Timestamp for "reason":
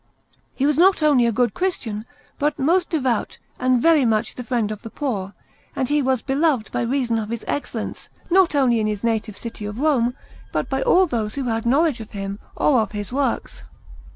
6.81-7.19